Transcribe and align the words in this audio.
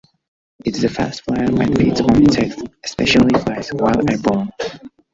It 0.65 0.75
is 0.75 0.83
a 0.83 0.89
fast 0.89 1.21
flyer 1.21 1.43
and 1.43 1.77
feeds 1.77 2.01
on 2.01 2.15
insects, 2.23 2.59
especially 2.83 3.39
flies, 3.39 3.69
while 3.69 3.93
airborne. 4.09 4.49